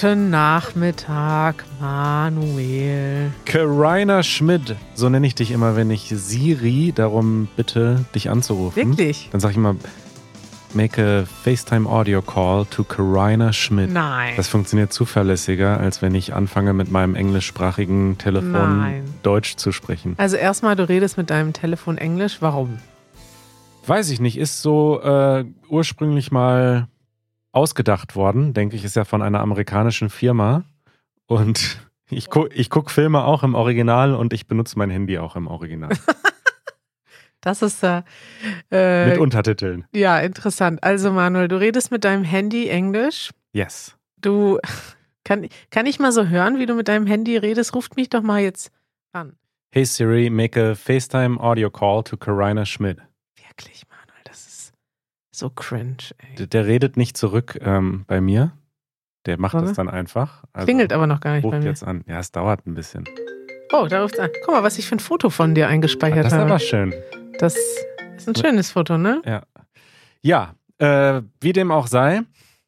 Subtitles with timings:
[0.00, 3.32] Guten Nachmittag, Manuel.
[3.44, 8.76] Karina Schmidt, so nenne ich dich immer, wenn ich Siri darum bitte, dich anzurufen.
[8.76, 9.28] Wirklich?
[9.30, 9.76] Dann sage ich immer,
[10.72, 13.92] make a FaceTime Audio Call to Karina Schmidt.
[13.92, 14.32] Nein.
[14.38, 19.04] Das funktioniert zuverlässiger, als wenn ich anfange mit meinem englischsprachigen Telefon Nein.
[19.22, 20.14] Deutsch zu sprechen.
[20.16, 22.38] Also erstmal, du redest mit deinem Telefon Englisch.
[22.40, 22.78] Warum?
[23.86, 26.88] Weiß ich nicht, ist so äh, ursprünglich mal
[27.52, 30.64] ausgedacht worden, denke ich, ist ja von einer amerikanischen Firma.
[31.26, 35.36] Und ich, gu ich gucke Filme auch im Original und ich benutze mein Handy auch
[35.36, 35.90] im Original.
[37.42, 38.02] Das ist äh,
[38.70, 39.86] äh, mit Untertiteln.
[39.94, 40.84] ja interessant.
[40.84, 43.30] Also Manuel, du redest mit deinem Handy Englisch.
[43.52, 43.96] Yes.
[44.20, 44.58] Du
[45.24, 47.74] kann, kann ich mal so hören, wie du mit deinem Handy redest?
[47.74, 48.70] Ruft mich doch mal jetzt
[49.12, 49.36] an.
[49.72, 52.98] Hey Siri, make a FaceTime Audio Call to Karina Schmidt.
[53.48, 53.99] Wirklich, ist
[55.40, 55.96] so cringe.
[56.18, 56.36] Ey.
[56.36, 58.52] Der, der redet nicht zurück ähm, bei mir.
[59.26, 59.64] Der macht Oder?
[59.66, 60.44] das dann einfach.
[60.52, 61.68] Also, Klingelt aber noch gar nicht bei Ruft mir.
[61.68, 62.04] jetzt an.
[62.06, 63.04] Ja, es dauert ein bisschen.
[63.72, 64.30] Oh, da ruft's an.
[64.44, 66.50] Guck mal, was ich für ein Foto von dir eingespeichert Das ist habe.
[66.50, 66.94] aber schön.
[67.38, 67.54] Das
[68.16, 69.20] ist ein schönes Foto, ne?
[70.22, 72.22] Ja, äh, wie dem auch sei,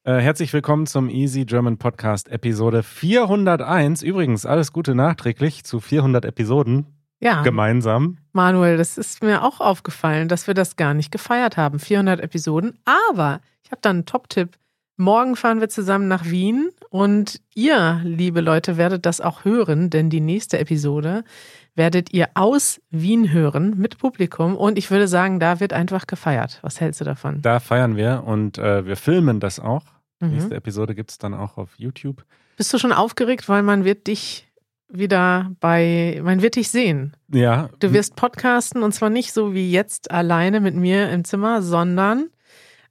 [0.05, 4.03] äh, herzlich willkommen zum Easy German Podcast Episode 401.
[4.03, 6.87] Übrigens, alles Gute nachträglich zu 400 Episoden
[7.21, 7.43] Ja.
[7.43, 8.19] gemeinsam.
[8.33, 11.79] Manuel, das ist mir auch aufgefallen, dass wir das gar nicht gefeiert haben.
[11.79, 12.79] 400 Episoden.
[12.85, 14.57] Aber ich habe da einen Top-Tipp.
[14.97, 20.11] Morgen fahren wir zusammen nach Wien und ihr, liebe Leute, werdet das auch hören, denn
[20.11, 21.25] die nächste Episode
[21.75, 26.59] werdet ihr aus Wien hören mit Publikum und ich würde sagen, da wird einfach gefeiert.
[26.63, 27.41] Was hältst du davon?
[27.41, 29.85] Da feiern wir und äh, wir filmen das auch.
[30.21, 30.33] Mhm.
[30.33, 32.25] Nächste Episode gibt es dann auch auf YouTube.
[32.57, 34.47] Bist du schon aufgeregt, weil man wird dich
[34.93, 37.17] wieder bei, man wird dich sehen.
[37.33, 41.63] Ja, Du wirst podcasten und zwar nicht so wie jetzt alleine mit mir im Zimmer,
[41.63, 42.29] sondern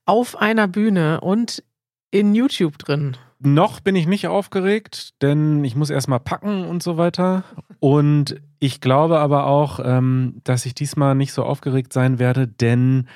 [0.06, 1.64] auf einer Bühne und
[2.10, 3.16] in YouTube drin.
[3.40, 7.44] Noch bin ich nicht aufgeregt, denn ich muss erstmal packen und so weiter.
[7.80, 13.08] Und ich glaube aber auch, ähm, dass ich diesmal nicht so aufgeregt sein werde, denn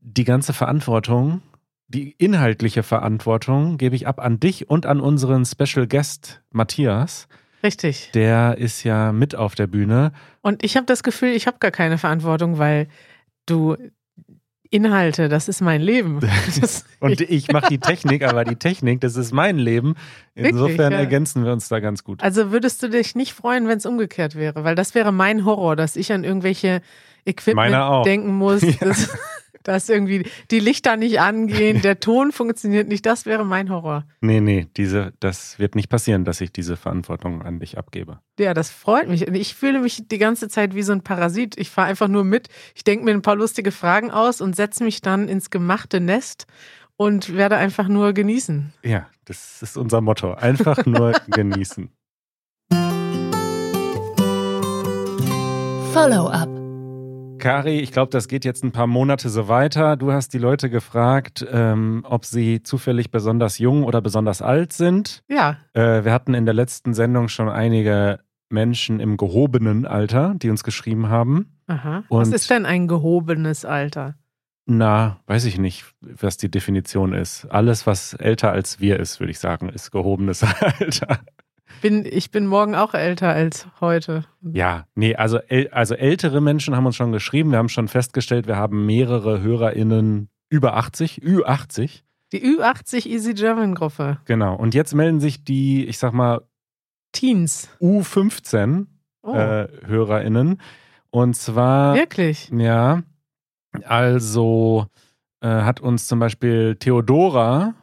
[0.00, 1.42] die ganze Verantwortung,
[1.88, 7.26] die inhaltliche Verantwortung gebe ich ab an dich und an unseren Special Guest Matthias.
[7.64, 8.10] Richtig.
[8.12, 10.12] Der ist ja mit auf der Bühne.
[10.42, 12.88] Und ich habe das Gefühl, ich habe gar keine Verantwortung, weil
[13.46, 13.76] du
[14.70, 16.20] Inhalte, das ist mein Leben.
[17.00, 19.94] Und ich mache die Technik, aber die Technik, das ist mein Leben.
[20.34, 20.98] Insofern Wirklich, ja.
[20.98, 22.22] ergänzen wir uns da ganz gut.
[22.22, 24.64] also würdest du dich nicht freuen, wenn es umgekehrt wäre?
[24.64, 26.82] Weil das wäre mein Horror, dass ich an irgendwelche
[27.24, 28.92] Equipment denken muss, Ja.
[29.64, 33.04] Dass, irgendwie die Lichter nicht angehen, der Ton funktioniert nicht.
[33.04, 34.04] Das wäre mein Horror.
[34.20, 38.20] Nee, nee, diese, das wird nicht passieren, dass ich diese Verantwortung an dich abgebe.
[38.38, 39.26] Ja, das freut mich.
[39.26, 41.58] Und ich fühle mich die ganze Zeit wie so ein Parasit.
[41.58, 42.48] Ich fahre einfach nur mit.
[42.74, 46.46] Ich denke mir ein paar lustige Fragen aus und setze mich dann ins gemachte Nest
[46.96, 48.72] und werde einfach nur genießen.
[48.82, 50.34] Ja, das ist unser Motto.
[50.34, 51.90] Einfach nur genießen.
[55.92, 56.63] Follow-up.
[57.44, 59.96] Kari, ich glaube, das geht jetzt ein paar Monate so weiter.
[59.96, 65.22] Du hast die Leute gefragt, ähm, ob sie zufällig besonders jung oder besonders alt sind.
[65.28, 70.48] Ja, Äh, wir hatten in der letzten Sendung schon einige Menschen im gehobenen Alter, die
[70.50, 71.58] uns geschrieben haben.
[71.66, 72.04] aha.
[72.08, 74.14] Was Und- ist denn ein gehobenes Alter?
[74.66, 77.44] Na, weiß ich nicht, was die Definition ist.
[77.50, 81.18] Alles, was älter als wir ist, würde ich sagen, ist gehobenes Alter.
[81.82, 84.24] Bin, ich bin morgen auch älter als heute.
[84.42, 85.38] Ja, nee, also,
[85.70, 87.50] also ältere Menschen haben uns schon geschrieben.
[87.50, 92.02] Wir haben schon festgestellt, wir haben mehrere HörerInnen über 80, Ü80.
[92.32, 94.18] Die Ü80 Easy German Gruppe.
[94.24, 94.56] Genau.
[94.56, 96.42] Und jetzt melden sich die, ich sag mal,
[97.12, 97.68] Teens.
[97.80, 98.86] U15
[99.24, 100.60] Oh, äh, HörerInnen.
[101.10, 102.50] Und zwar, wirklich?
[102.50, 103.02] ja,
[103.84, 104.86] also
[105.40, 107.74] äh, hat uns zum Beispiel Theodora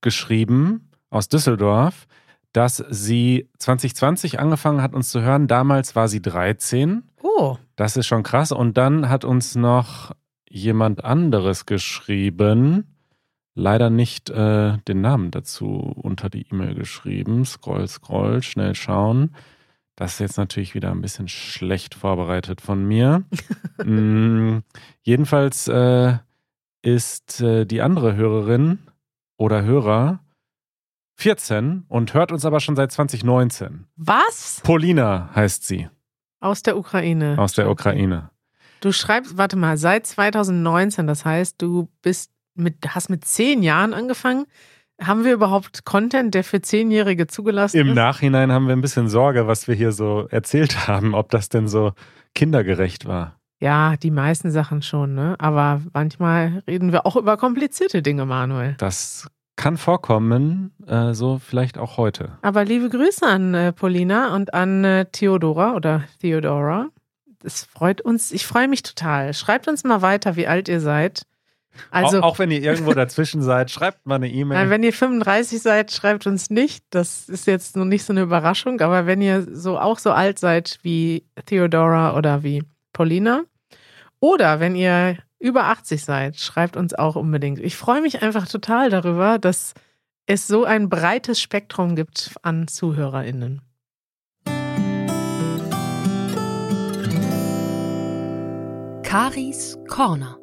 [0.00, 2.08] geschrieben aus Düsseldorf,
[2.52, 5.46] dass sie 2020 angefangen hat, uns zu hören.
[5.46, 7.02] Damals war sie 13.
[7.22, 8.52] Oh, Das ist schon krass.
[8.52, 10.12] Und dann hat uns noch
[10.48, 12.96] jemand anderes geschrieben.
[13.54, 17.44] Leider nicht äh, den Namen dazu unter die E-Mail geschrieben.
[17.44, 19.34] Scroll, scroll, schnell schauen.
[19.96, 23.24] Das ist jetzt natürlich wieder ein bisschen schlecht vorbereitet von mir.
[23.84, 24.58] mm,
[25.02, 26.18] jedenfalls äh,
[26.82, 28.78] ist äh, die andere Hörerin
[29.36, 30.20] oder Hörer
[31.18, 33.86] 14 und hört uns aber schon seit 2019.
[33.96, 34.60] was?
[34.62, 35.88] Polina heißt sie
[36.40, 37.36] Aus der Ukraine.
[37.38, 38.30] aus der Ukraine.
[38.80, 43.92] Du schreibst, warte mal, seit 2019, das heißt, du bist mit, hast mit zehn Jahren
[43.94, 44.46] angefangen.
[45.00, 47.94] Haben wir überhaupt Content, der für Zehnjährige zugelassen Im ist?
[47.96, 51.66] Nachhinein haben wir ein bisschen Sorge, was wir hier so erzählt haben, ob das denn
[51.66, 51.92] so
[52.36, 53.40] kindergerecht war.
[53.60, 55.34] Ja, die meisten Sachen schon, ne?
[55.40, 58.76] Aber manchmal reden wir auch über komplizierte Dinge, Manuel.
[58.78, 62.38] Das kann vorkommen, äh, so vielleicht auch heute.
[62.40, 66.88] Aber liebe Grüße an äh, Paulina und an äh, Theodora oder Theodora.
[67.44, 69.34] Es freut uns, ich freue mich total.
[69.34, 71.22] Schreibt uns mal weiter, wie alt ihr seid.
[71.90, 74.70] Also, auch, auch wenn ihr irgendwo dazwischen seid, schreibt mal eine E-Mail.
[74.70, 76.84] Wenn ihr 35 seid, schreibt uns nicht.
[76.90, 78.80] Das ist jetzt noch nicht so eine Überraschung.
[78.80, 83.42] Aber wenn ihr so auch so alt seid wie Theodora oder wie Paulina,
[84.20, 87.60] oder wenn ihr über 80 seid, schreibt uns auch unbedingt.
[87.60, 89.74] Ich freue mich einfach total darüber, dass
[90.26, 93.62] es so ein breites Spektrum gibt an ZuhörerInnen.
[99.02, 100.38] Karis Corner.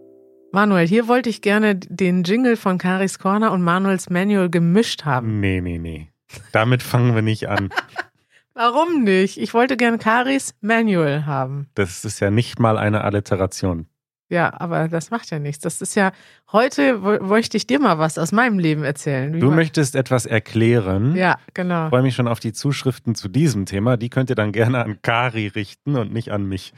[0.51, 5.39] Manuel, hier wollte ich gerne den Jingle von Karis Corner und Manuels Manual gemischt haben.
[5.39, 6.09] Nee, nee, nee.
[6.51, 7.69] Damit fangen wir nicht an.
[8.55, 9.37] Warum nicht?
[9.37, 11.67] Ich wollte gerne Karis Manual haben.
[11.75, 13.87] Das ist ja nicht mal eine Alliteration.
[14.27, 15.61] Ja, aber das macht ja nichts.
[15.61, 16.11] Das ist ja,
[16.51, 19.33] heute möchte ich dir mal was aus meinem Leben erzählen.
[19.33, 21.15] Wie du möchtest etwas erklären.
[21.15, 21.85] Ja, genau.
[21.85, 23.97] Ich freue mich schon auf die Zuschriften zu diesem Thema.
[23.97, 26.73] Die könnt ihr dann gerne an Kari richten und nicht an mich.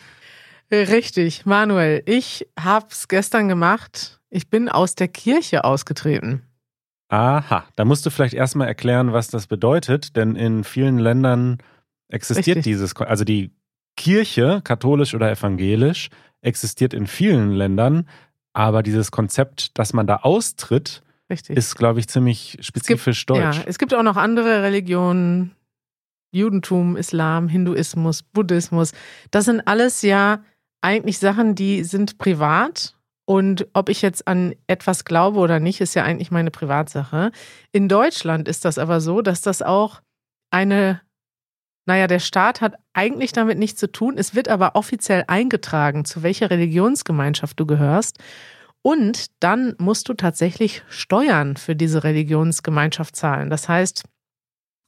[0.69, 4.19] Richtig, Manuel, ich hab's gestern gemacht.
[4.29, 6.43] Ich bin aus der Kirche ausgetreten.
[7.09, 11.59] Aha, da musst du vielleicht erstmal erklären, was das bedeutet, denn in vielen Ländern
[12.09, 12.63] existiert Richtig.
[12.63, 13.51] dieses, also die
[13.95, 16.09] Kirche, katholisch oder evangelisch,
[16.41, 18.07] existiert in vielen Ländern,
[18.53, 21.57] aber dieses Konzept, dass man da austritt, Richtig.
[21.57, 23.57] ist, glaube ich, ziemlich spezifisch gibt, deutsch.
[23.57, 25.55] Ja, es gibt auch noch andere Religionen,
[26.31, 28.93] Judentum, Islam, Hinduismus, Buddhismus.
[29.31, 30.43] Das sind alles ja
[30.81, 32.95] eigentlich Sachen, die sind privat.
[33.25, 37.31] Und ob ich jetzt an etwas glaube oder nicht, ist ja eigentlich meine Privatsache.
[37.73, 40.01] In Deutschland ist das aber so, dass das auch
[40.49, 41.01] eine,
[41.87, 44.17] naja, der Staat hat eigentlich damit nichts zu tun.
[44.17, 48.19] Es wird aber offiziell eingetragen, zu welcher Religionsgemeinschaft du gehörst.
[48.81, 53.49] Und dann musst du tatsächlich Steuern für diese Religionsgemeinschaft zahlen.
[53.49, 54.03] Das heißt,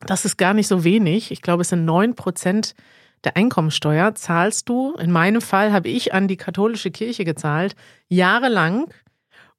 [0.06, 1.32] das ist gar nicht so wenig.
[1.32, 2.76] Ich glaube, es sind neun Prozent
[3.24, 7.76] der Einkommensteuer zahlst du, in meinem Fall habe ich an die katholische Kirche gezahlt,
[8.08, 8.94] jahrelang.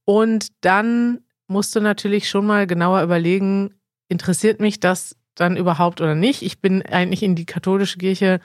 [0.05, 3.75] Und dann musst du natürlich schon mal genauer überlegen,
[4.09, 6.43] interessiert mich das dann überhaupt oder nicht?
[6.43, 8.41] Ich bin eigentlich in die katholische Kirche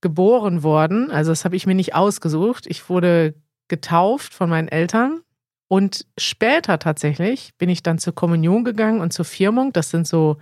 [0.00, 2.66] geboren worden, also das habe ich mir nicht ausgesucht.
[2.66, 3.34] Ich wurde
[3.68, 5.20] getauft von meinen Eltern
[5.68, 9.72] und später tatsächlich bin ich dann zur Kommunion gegangen und zur Firmung.
[9.72, 10.36] Das sind so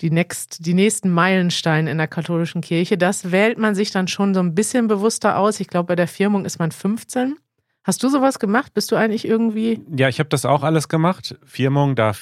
[0.00, 2.98] die, next, die nächsten Meilensteine in der katholischen Kirche.
[2.98, 5.60] Das wählt man sich dann schon so ein bisschen bewusster aus.
[5.60, 7.36] Ich glaube, bei der Firmung ist man 15.
[7.84, 8.74] Hast du sowas gemacht?
[8.74, 9.80] Bist du eigentlich irgendwie?
[9.96, 11.36] Ja, ich habe das auch alles gemacht.
[11.44, 12.12] Firmung, da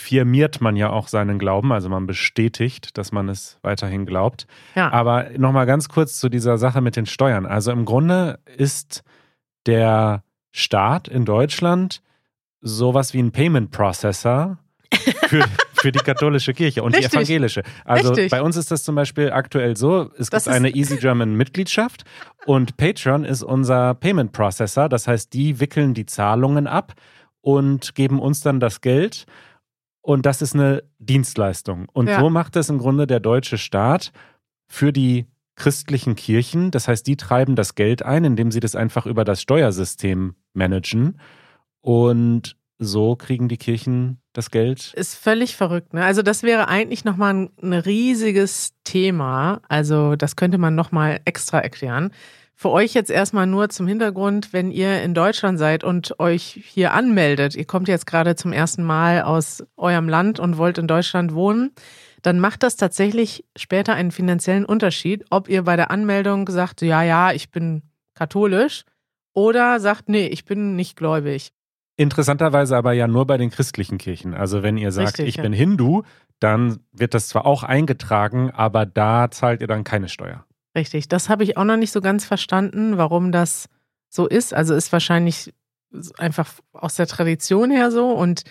[0.00, 4.46] firmiert man ja auch seinen Glauben, also man bestätigt, dass man es weiterhin glaubt.
[4.74, 4.90] Ja.
[4.90, 7.44] Aber nochmal ganz kurz zu dieser Sache mit den Steuern.
[7.44, 9.02] Also im Grunde ist
[9.66, 12.02] der Staat in Deutschland
[12.62, 14.58] sowas wie ein Payment Processor
[15.28, 15.44] für,
[15.74, 17.10] für die katholische Kirche und Richtig.
[17.10, 17.62] die evangelische.
[17.84, 18.30] Also Richtig.
[18.30, 22.04] bei uns ist das zum Beispiel aktuell so, es das gibt eine Easy German Mitgliedschaft
[22.46, 24.88] und Patreon ist unser Payment Processor.
[24.88, 26.94] Das heißt, die wickeln die Zahlungen ab
[27.42, 29.26] und geben uns dann das Geld.
[30.02, 31.86] Und das ist eine Dienstleistung.
[31.92, 32.20] Und ja.
[32.20, 34.12] so macht es im Grunde der deutsche Staat
[34.66, 36.70] für die christlichen Kirchen.
[36.70, 41.20] Das heißt, die treiben das Geld ein, indem sie das einfach über das Steuersystem managen.
[41.82, 44.94] Und so kriegen die Kirchen das Geld.
[44.94, 45.92] Ist völlig verrückt.
[45.92, 46.02] Ne?
[46.02, 49.60] Also das wäre eigentlich nochmal ein, ein riesiges Thema.
[49.68, 52.10] Also das könnte man nochmal extra erklären.
[52.60, 56.92] Für euch jetzt erstmal nur zum Hintergrund, wenn ihr in Deutschland seid und euch hier
[56.92, 61.32] anmeldet, ihr kommt jetzt gerade zum ersten Mal aus eurem Land und wollt in Deutschland
[61.32, 61.70] wohnen,
[62.20, 67.02] dann macht das tatsächlich später einen finanziellen Unterschied, ob ihr bei der Anmeldung sagt, ja,
[67.02, 67.80] ja, ich bin
[68.12, 68.84] katholisch
[69.32, 71.54] oder sagt, nee, ich bin nicht gläubig.
[71.96, 74.34] Interessanterweise aber ja nur bei den christlichen Kirchen.
[74.34, 75.44] Also wenn ihr sagt, Richtig, ich ja.
[75.44, 76.02] bin Hindu,
[76.40, 80.44] dann wird das zwar auch eingetragen, aber da zahlt ihr dann keine Steuer.
[80.76, 83.68] Richtig, das habe ich auch noch nicht so ganz verstanden, warum das
[84.08, 84.54] so ist.
[84.54, 85.52] Also ist wahrscheinlich
[86.18, 88.44] einfach aus der Tradition her so und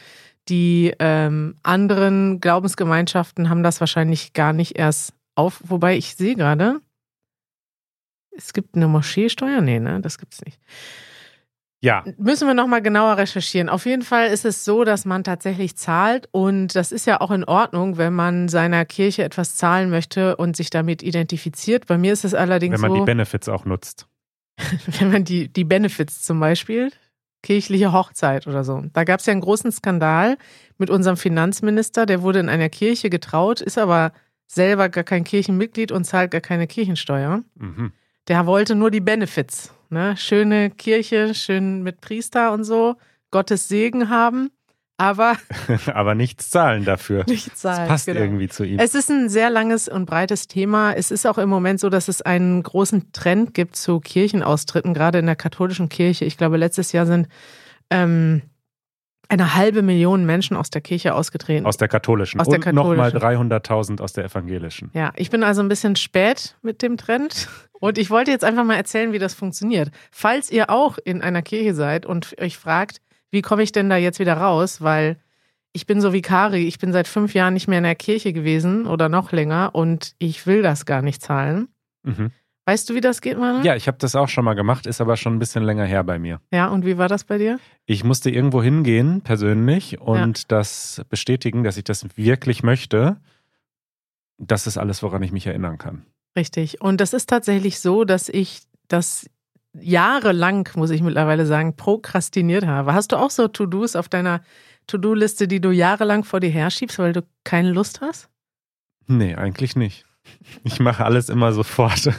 [0.49, 5.61] die ähm, anderen Glaubensgemeinschaften haben das wahrscheinlich gar nicht erst auf.
[5.63, 6.81] Wobei ich sehe gerade,
[8.31, 9.61] es gibt eine Moscheesteuer.
[9.61, 10.59] Nee, ne, das gibt es nicht.
[11.81, 12.03] Ja.
[12.17, 13.69] Müssen wir nochmal genauer recherchieren.
[13.69, 17.31] Auf jeden Fall ist es so, dass man tatsächlich zahlt und das ist ja auch
[17.31, 21.87] in Ordnung, wenn man seiner Kirche etwas zahlen möchte und sich damit identifiziert.
[21.87, 22.83] Bei mir ist es allerdings so.
[22.83, 24.07] Wenn man so, die Benefits auch nutzt.
[24.99, 26.91] wenn man die, die Benefits zum Beispiel,
[27.43, 28.83] kirchliche Hochzeit oder so.
[28.91, 30.37] Da gab es ja einen großen Skandal
[30.77, 34.11] mit unserem Finanzminister, der wurde in einer Kirche getraut, ist aber
[34.47, 37.43] selber gar kein Kirchenmitglied und zahlt gar keine Kirchensteuer.
[37.55, 37.93] Mhm.
[38.27, 39.73] Der wollte nur die Benefits.
[39.89, 40.15] Ne?
[40.17, 42.95] Schöne Kirche, schön mit Priester und so,
[43.31, 44.51] Gottes Segen haben,
[44.97, 45.35] aber
[45.93, 47.23] Aber nichts zahlen dafür.
[47.27, 47.87] nicht Das zahlen.
[47.87, 48.19] passt genau.
[48.19, 48.79] irgendwie zu ihm.
[48.79, 50.93] Es ist ein sehr langes und breites Thema.
[50.93, 55.19] Es ist auch im Moment so, dass es einen großen Trend gibt zu Kirchenaustritten, gerade
[55.19, 56.25] in der katholischen Kirche.
[56.25, 57.27] Ich glaube, letztes Jahr sind
[57.89, 58.41] ähm,
[59.29, 61.65] eine halbe Million Menschen aus der Kirche ausgetreten.
[61.65, 62.41] Aus der katholischen.
[62.41, 63.51] Aus der Und nochmal katholischen.
[63.51, 64.89] 300.000 aus der evangelischen.
[64.93, 67.47] ja, ich bin also ein bisschen spät mit dem Trend.
[67.79, 69.91] Und ich wollte jetzt einfach mal erzählen, wie das funktioniert.
[70.11, 72.99] Falls ihr auch in einer Kirche seid und euch fragt,
[73.31, 74.81] wie komme ich denn da jetzt wieder raus?
[74.81, 75.17] Weil
[75.71, 78.33] ich bin so wie Kari, ich bin seit fünf Jahren nicht mehr in der Kirche
[78.33, 81.69] gewesen oder noch länger und ich will das gar nicht zahlen.
[82.03, 82.31] Mhm.
[82.69, 83.65] Weißt du, wie das geht, Manuel?
[83.65, 86.03] Ja, ich habe das auch schon mal gemacht, ist aber schon ein bisschen länger her
[86.03, 86.39] bei mir.
[86.51, 87.59] Ja, und wie war das bei dir?
[87.87, 93.17] Ich musste irgendwo hingehen, persönlich, und das bestätigen, dass ich das wirklich möchte.
[94.37, 96.05] Das ist alles, woran ich mich erinnern kann.
[96.37, 96.79] Richtig.
[96.79, 99.27] Und das ist tatsächlich so, dass ich das
[99.73, 102.93] jahrelang, muss ich mittlerweile sagen, prokrastiniert habe.
[102.93, 104.41] Hast du auch so To-Dos auf deiner
[104.85, 108.29] To-Do-Liste, die du jahrelang vor dir herschiebst, weil du keine Lust hast?
[109.07, 110.05] Nee, eigentlich nicht.
[110.63, 112.09] Ich mache alles immer sofort.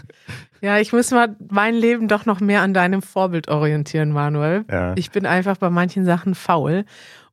[0.60, 4.64] Ja, ich muss mal mein Leben doch noch mehr an deinem Vorbild orientieren, Manuel.
[4.70, 4.94] Ja.
[4.96, 6.84] Ich bin einfach bei manchen Sachen faul.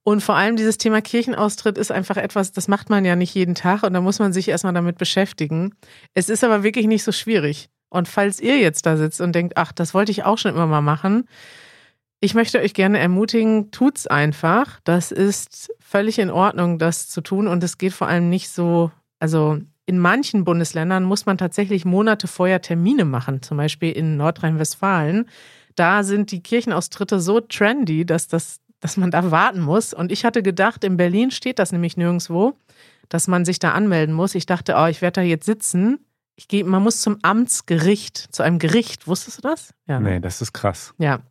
[0.03, 3.55] Und vor allem dieses Thema Kirchenaustritt ist einfach etwas, das macht man ja nicht jeden
[3.55, 5.75] Tag und da muss man sich erstmal damit beschäftigen.
[6.13, 7.69] Es ist aber wirklich nicht so schwierig.
[7.89, 10.67] Und falls ihr jetzt da sitzt und denkt, ach, das wollte ich auch schon immer
[10.67, 11.27] mal machen,
[12.19, 14.79] ich möchte euch gerne ermutigen, tut's einfach.
[14.83, 18.91] Das ist völlig in Ordnung, das zu tun und es geht vor allem nicht so,
[19.19, 25.29] also in manchen Bundesländern muss man tatsächlich Monate vorher Termine machen, zum Beispiel in Nordrhein-Westfalen.
[25.75, 29.93] Da sind die Kirchenaustritte so trendy, dass, das, dass man da warten muss.
[29.93, 32.57] Und ich hatte gedacht, in Berlin steht das nämlich nirgendwo,
[33.07, 34.35] dass man sich da anmelden muss.
[34.35, 35.99] Ich dachte, oh, ich werde da jetzt sitzen.
[36.35, 39.07] Ich gehe, man muss zum Amtsgericht, zu einem Gericht.
[39.07, 39.73] Wusstest du das?
[39.87, 40.01] Ja.
[40.01, 40.11] ne?
[40.11, 40.93] Nee, das ist krass.
[40.97, 41.21] Ja.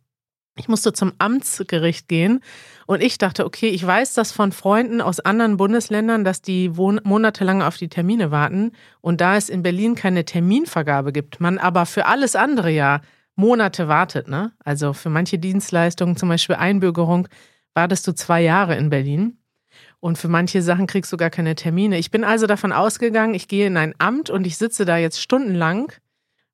[0.57, 2.41] Ich musste zum Amtsgericht gehen
[2.87, 7.61] und ich dachte, okay, ich weiß das von Freunden aus anderen Bundesländern, dass die monatelang
[7.61, 8.71] auf die Termine warten
[9.01, 13.01] und da es in Berlin keine Terminvergabe gibt, man aber für alles andere ja
[13.35, 14.51] Monate wartet, ne?
[14.65, 17.27] Also für manche Dienstleistungen, zum Beispiel Einbürgerung,
[17.75, 19.37] wartest du zwei Jahre in Berlin.
[19.99, 21.99] Und für manche Sachen kriegst du gar keine Termine.
[21.99, 25.21] Ich bin also davon ausgegangen, ich gehe in ein Amt und ich sitze da jetzt
[25.21, 25.91] stundenlang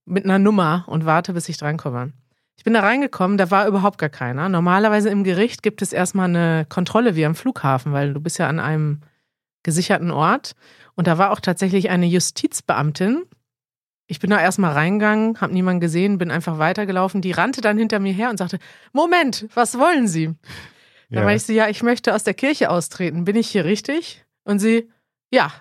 [0.05, 2.11] mit einer Nummer und warte, bis ich drankomme.
[2.57, 4.47] Ich bin da reingekommen, da war überhaupt gar keiner.
[4.47, 8.47] Normalerweise im Gericht gibt es erstmal eine Kontrolle wie am Flughafen, weil du bist ja
[8.47, 9.01] an einem
[9.63, 10.53] gesicherten Ort.
[10.95, 13.23] Und da war auch tatsächlich eine Justizbeamtin.
[14.07, 17.21] Ich bin da erstmal reingegangen, habe niemanden gesehen, bin einfach weitergelaufen.
[17.21, 18.59] Die rannte dann hinter mir her und sagte:
[18.91, 20.35] Moment, was wollen Sie?
[21.09, 21.25] Da Ja.
[21.25, 23.23] war ich so, ja, ich möchte aus der Kirche austreten.
[23.25, 24.25] Bin ich hier richtig?
[24.43, 24.89] Und sie,
[25.31, 25.51] ja,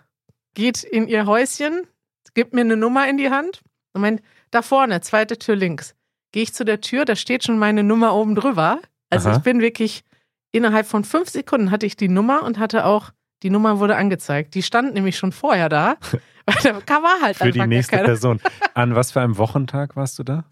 [0.55, 1.87] geht in ihr Häuschen,
[2.35, 5.95] gibt mir eine Nummer in die Hand und meint, da vorne, zweite Tür links.
[6.33, 8.81] Gehe ich zu der Tür, da steht schon meine Nummer oben drüber.
[9.11, 9.37] Also Aha.
[9.37, 10.05] ich bin wirklich,
[10.51, 13.11] innerhalb von fünf Sekunden hatte ich die Nummer und hatte auch,
[13.43, 14.55] die Nummer wurde angezeigt.
[14.55, 15.97] Die stand nämlich schon vorher da.
[16.47, 18.09] Weil da war halt Für die nächste keiner.
[18.09, 18.41] Person.
[18.75, 20.45] An was für einem Wochentag warst du da?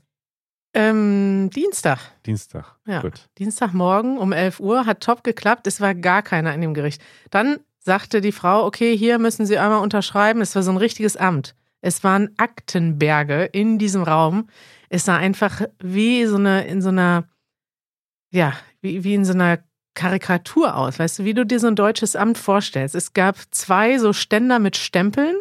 [0.72, 1.98] Ähm, Dienstag.
[2.26, 2.76] Dienstag.
[2.86, 3.00] Ja.
[3.00, 3.28] Gut.
[3.38, 5.66] Dienstagmorgen um 11 Uhr, hat top geklappt.
[5.66, 7.02] Es war gar keiner in dem Gericht.
[7.30, 10.40] Dann sagte die Frau, okay, hier müssen Sie einmal unterschreiben.
[10.40, 11.54] Es war so ein richtiges Amt.
[11.80, 14.48] Es waren Aktenberge in diesem Raum.
[14.90, 17.24] Es sah einfach wie so eine, in so einer,
[18.30, 19.60] ja, wie, wie in so einer
[19.94, 20.98] Karikatur aus.
[20.98, 22.94] Weißt du, wie du dir so ein deutsches Amt vorstellst.
[22.94, 25.36] Es gab zwei so Ständer mit Stempeln.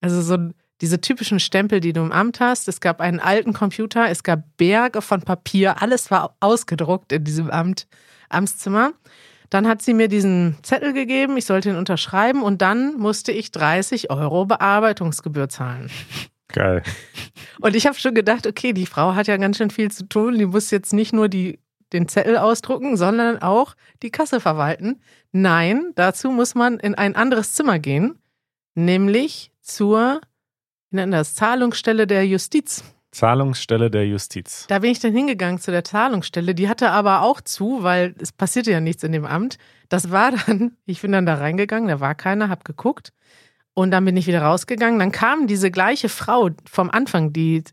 [0.00, 0.36] Also so
[0.82, 2.68] diese typischen Stempel, die du im Amt hast.
[2.68, 7.50] Es gab einen alten Computer, es gab Berge von Papier, alles war ausgedruckt in diesem
[7.50, 7.86] Amt,
[8.28, 8.92] Amtszimmer.
[9.48, 13.52] Dann hat sie mir diesen Zettel gegeben, ich sollte ihn unterschreiben und dann musste ich
[13.52, 15.88] 30 Euro Bearbeitungsgebühr zahlen.
[16.48, 16.82] Geil.
[17.62, 20.36] Und ich habe schon gedacht, okay, die Frau hat ja ganz schön viel zu tun,
[20.36, 21.60] die muss jetzt nicht nur die,
[21.92, 25.00] den Zettel ausdrucken, sondern auch die Kasse verwalten.
[25.30, 28.18] Nein, dazu muss man in ein anderes Zimmer gehen,
[28.74, 30.20] nämlich zur
[30.90, 32.82] das, Zahlungsstelle der Justiz.
[33.12, 34.66] Zahlungsstelle der Justiz.
[34.68, 36.56] Da bin ich dann hingegangen zu der Zahlungsstelle.
[36.56, 39.58] Die hatte aber auch zu, weil es passierte ja nichts in dem Amt.
[39.88, 43.12] Das war dann, ich bin dann da reingegangen, da war keiner, hab geguckt.
[43.74, 44.98] Und dann bin ich wieder rausgegangen.
[44.98, 47.64] Dann kam diese gleiche Frau vom Anfang, die,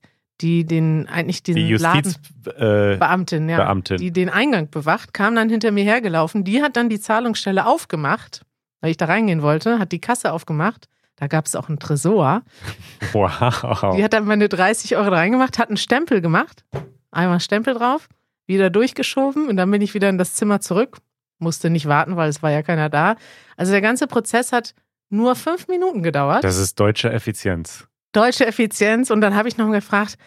[0.42, 3.50] die den eigentlich diesen Die Justizbeamtin.
[3.50, 3.98] Äh, ja, Beamtin.
[3.98, 6.44] die den Eingang bewacht, kam dann hinter mir hergelaufen.
[6.44, 8.46] Die hat dann die Zahlungsstelle aufgemacht,
[8.82, 10.88] weil ich da reingehen wollte, hat die Kasse aufgemacht.
[11.18, 12.44] Da gab es auch einen Tresor.
[13.12, 13.96] wow.
[13.96, 16.64] Die hat dann meine 30 Euro reingemacht, hat einen Stempel gemacht,
[17.12, 18.08] einmal Stempel drauf,
[18.48, 20.98] wieder durchgeschoben und dann bin ich wieder in das Zimmer zurück.
[21.40, 23.16] Musste nicht warten, weil es war ja keiner da.
[23.58, 24.74] Also der ganze Prozess hat
[25.10, 26.44] nur fünf Minuten gedauert.
[26.44, 27.88] Das ist deutsche Effizienz.
[28.12, 29.12] Deutsche Effizienz.
[29.12, 30.18] Und dann habe ich noch gefragt,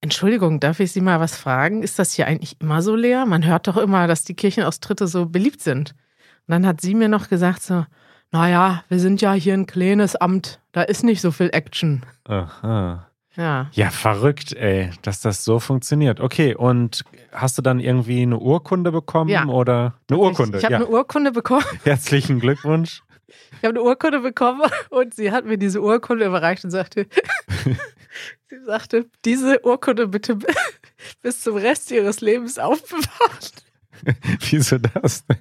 [0.00, 1.82] Entschuldigung, darf ich Sie mal was fragen?
[1.82, 3.26] Ist das hier eigentlich immer so leer?
[3.26, 5.90] Man hört doch immer, dass die Kirchenaustritte so beliebt sind.
[6.46, 7.84] Und dann hat sie mir noch gesagt so,
[8.32, 12.02] naja, wir sind ja hier ein kleines Amt, da ist nicht so viel Action.
[12.24, 13.06] Aha.
[13.36, 13.68] Ja.
[13.72, 16.20] Ja, verrückt, ey, dass das so funktioniert.
[16.20, 19.46] Okay, und hast du dann irgendwie eine Urkunde bekommen Ja.
[19.46, 20.58] oder eine Urkunde?
[20.58, 20.80] Ich, ich habe ja.
[20.80, 21.64] eine Urkunde bekommen.
[21.84, 23.02] Herzlichen Glückwunsch.
[23.52, 27.06] Ich habe eine Urkunde bekommen und sie hat mir diese Urkunde überreicht und sagte,
[28.48, 30.38] sie sagte, diese Urkunde bitte
[31.22, 33.38] bis zum Rest ihres Lebens aufbewahren.
[34.50, 35.26] Wieso das?
[35.26, 35.38] denn?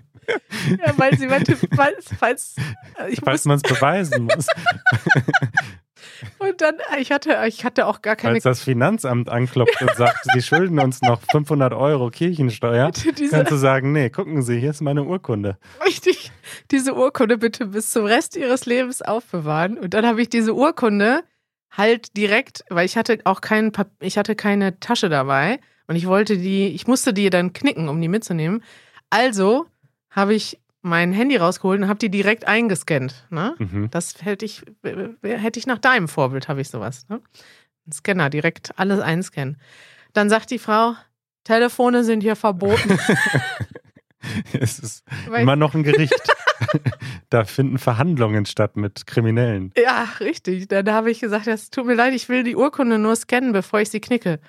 [0.80, 2.56] Ja, weil sie meinte, falls, falls
[3.10, 4.48] ich Falls man es beweisen muss.
[6.40, 10.26] und dann, ich hatte, ich hatte auch gar keine Falls das Finanzamt anklopft und sagt,
[10.34, 14.72] sie schulden uns noch 500 Euro Kirchensteuer, diese, kannst du sagen, nee, gucken Sie, hier
[14.72, 15.58] ist meine Urkunde.
[15.86, 16.32] richtig,
[16.72, 19.78] diese Urkunde bitte bis zum Rest ihres Lebens aufbewahren.
[19.78, 21.24] Und dann habe ich diese Urkunde
[21.72, 26.38] halt direkt, weil ich hatte auch keinen, ich hatte keine Tasche dabei und ich wollte
[26.38, 28.64] die, ich musste die dann knicken, um die mitzunehmen.
[29.10, 29.66] Also
[30.10, 33.26] habe ich mein Handy rausgeholt und habe die direkt eingescannt.
[33.30, 33.56] Ne?
[33.60, 33.90] Mhm.
[33.92, 34.64] Das hätte ich,
[35.24, 37.08] hätte ich nach deinem Vorbild, habe ich sowas.
[37.10, 37.22] Ne?
[37.88, 39.58] Ein Scanner, direkt alles einscannen.
[40.14, 40.94] Dann sagt die Frau,
[41.44, 42.98] Telefone sind hier verboten.
[44.52, 46.14] Es ist Weil- immer noch ein Gericht.
[47.30, 49.72] da finden Verhandlungen statt mit Kriminellen.
[49.78, 50.68] Ja, richtig.
[50.68, 53.80] Dann habe ich gesagt, es tut mir leid, ich will die Urkunde nur scannen, bevor
[53.80, 54.40] ich sie knicke.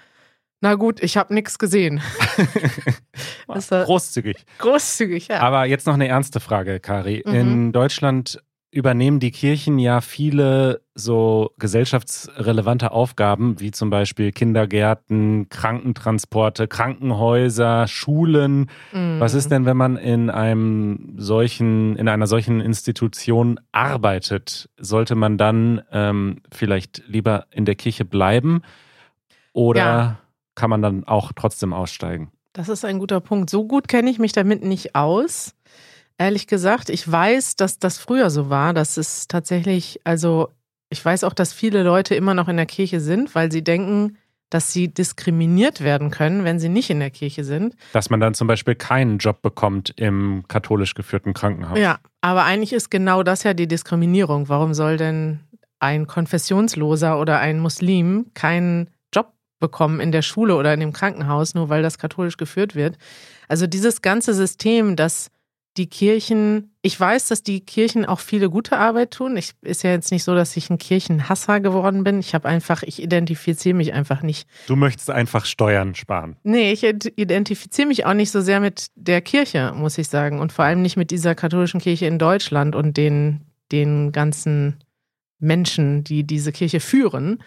[0.60, 2.02] Na gut, ich habe nichts gesehen.
[3.84, 4.36] Großzügig.
[4.58, 5.40] Großzügig, ja.
[5.40, 7.22] Aber jetzt noch eine ernste Frage, Kari.
[7.26, 7.34] Mhm.
[7.34, 16.68] In Deutschland übernehmen die Kirchen ja viele so gesellschaftsrelevante Aufgaben, wie zum Beispiel Kindergärten, Krankentransporte,
[16.68, 18.70] Krankenhäuser, Schulen.
[18.92, 19.18] Mhm.
[19.18, 24.68] Was ist denn, wenn man in einem solchen, in einer solchen Institution arbeitet?
[24.76, 28.62] Sollte man dann ähm, vielleicht lieber in der Kirche bleiben
[29.52, 30.20] oder Ja.
[30.60, 32.30] Kann man dann auch trotzdem aussteigen?
[32.52, 33.49] Das ist ein guter Punkt.
[33.49, 35.54] So gut kenne ich mich damit nicht aus.
[36.18, 38.75] Ehrlich gesagt, ich weiß, dass das früher so war.
[38.75, 40.50] Das ist tatsächlich, also
[40.90, 44.18] ich weiß auch, dass viele Leute immer noch in der Kirche sind, weil sie denken,
[44.50, 47.75] dass sie diskriminiert werden können, wenn sie nicht in der Kirche sind.
[47.94, 51.78] Dass man dann zum Beispiel keinen Job bekommt im katholisch geführten Krankenhaus.
[51.78, 54.50] Ja, aber eigentlich ist genau das ja die Diskriminierung.
[54.50, 55.40] Warum soll denn
[55.78, 58.90] ein Konfessionsloser oder ein Muslim keinen
[59.60, 62.99] bekommen in der Schule oder in dem Krankenhaus, nur weil das katholisch geführt wird?
[63.49, 65.30] Also dieses ganze System, dass
[65.76, 69.36] die Kirchen, ich weiß, dass die Kirchen auch viele gute Arbeit tun.
[69.36, 72.18] Ich ist ja jetzt nicht so, dass ich ein Kirchenhasser geworden bin.
[72.18, 76.34] Ich habe einfach, ich identifiziere mich einfach nicht Du möchtest einfach Steuern sparen.
[76.42, 80.40] Nee, ich id- identifiziere mich auch nicht so sehr mit der Kirche, muss ich sagen.
[80.40, 84.80] Und vor allem nicht mit dieser katholischen Kirche in Deutschland und den, den ganzen
[85.38, 87.38] Menschen, die diese Kirche führen.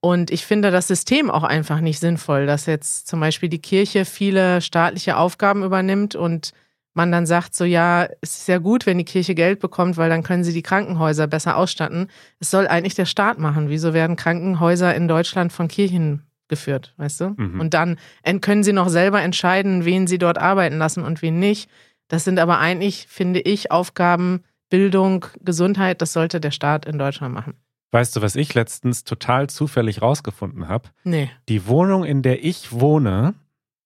[0.00, 4.04] Und ich finde das System auch einfach nicht sinnvoll, dass jetzt zum Beispiel die Kirche
[4.06, 6.52] viele staatliche Aufgaben übernimmt und
[6.94, 10.08] man dann sagt, so ja, es ist ja gut, wenn die Kirche Geld bekommt, weil
[10.08, 12.08] dann können sie die Krankenhäuser besser ausstatten.
[12.40, 13.68] Es soll eigentlich der Staat machen.
[13.68, 17.34] Wieso werden Krankenhäuser in Deutschland von Kirchen geführt, weißt du?
[17.36, 17.60] Mhm.
[17.60, 21.38] Und dann en- können sie noch selber entscheiden, wen sie dort arbeiten lassen und wen
[21.38, 21.70] nicht.
[22.08, 27.32] Das sind aber eigentlich, finde ich, Aufgaben, Bildung, Gesundheit, das sollte der Staat in Deutschland
[27.34, 27.54] machen.
[27.92, 30.90] Weißt du, was ich letztens total zufällig rausgefunden habe?
[31.04, 31.30] Nee.
[31.48, 33.34] Die Wohnung, in der ich wohne,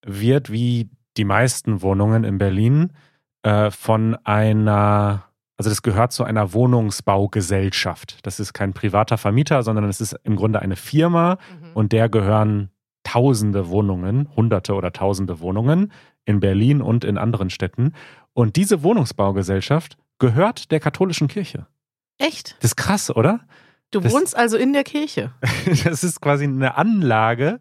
[0.05, 2.93] wird wie die meisten Wohnungen in Berlin
[3.43, 5.25] äh, von einer,
[5.57, 8.19] also das gehört zu einer Wohnungsbaugesellschaft.
[8.27, 11.39] Das ist kein privater Vermieter, sondern es ist im Grunde eine Firma
[11.73, 12.71] und der gehören
[13.05, 15.93] tausende Wohnungen, hunderte oder tausende Wohnungen
[16.25, 17.93] in Berlin und in anderen Städten.
[18.33, 21.67] Und diese Wohnungsbaugesellschaft gehört der katholischen Kirche.
[22.19, 22.57] Echt?
[22.61, 23.41] Das ist krass, oder?
[23.95, 25.33] Du Das- wohnst also in der Kirche.
[25.85, 27.61] Das ist quasi eine Anlage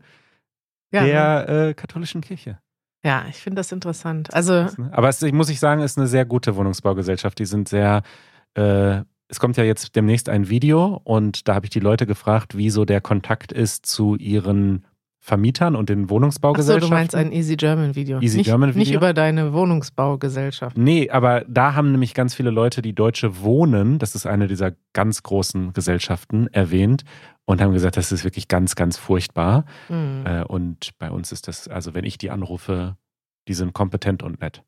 [0.91, 1.07] Ja, ne?
[1.07, 2.59] der äh, katholischen Kirche.
[3.05, 4.33] ja ich finde das interessant.
[4.33, 7.37] Also, Aber es, ich muss ich sagen, es ist eine sehr gute Wohnungsbaugesellschaft.
[7.39, 8.01] Die sind sehr,
[8.55, 12.55] äh, es kommt ja jetzt demnächst ein Video und da habe ich die Leute gefragt,
[12.57, 14.85] wie so der Kontakt ist zu ihren
[15.25, 16.89] Vermietern und den achso, Wohnungsbaugesellschaften.
[16.89, 18.19] du meinst ein Easy German Video.
[18.19, 18.79] Easy nicht, German Video?
[18.79, 20.77] Nicht über deine Wohnungsbaugesellschaft.
[20.77, 24.73] Nee, aber da haben nämlich ganz viele Leute die Deutsche Wohnen, das ist eine dieser
[24.91, 27.05] ganz großen Gesellschaften, erwähnt
[27.45, 29.63] und haben gesagt, das ist wirklich ganz, ganz furchtbar.
[29.87, 30.25] Hm.
[30.25, 32.97] Äh, und bei uns ist das, also wenn ich die anrufe,
[33.47, 34.61] die sind kompetent und nett.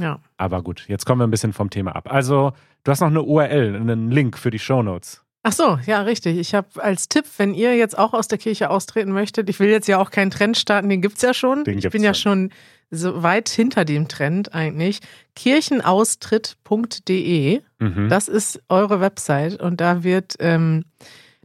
[0.00, 0.18] Ja.
[0.36, 2.12] Aber gut, jetzt kommen wir ein bisschen vom Thema ab.
[2.12, 5.22] Also, du hast noch eine URL, einen Link für die Shownotes.
[5.44, 6.38] Ach so, ja, richtig.
[6.38, 9.70] Ich habe als Tipp, wenn ihr jetzt auch aus der Kirche austreten möchtet, ich will
[9.70, 11.64] jetzt ja auch keinen Trend starten, den gibt's ja schon.
[11.64, 12.50] Den ich bin ja schon
[12.92, 15.00] so weit hinter dem Trend eigentlich.
[15.34, 18.08] Kirchenaustritt.de, Mhm.
[18.08, 20.84] das ist eure Website und da wird, ähm,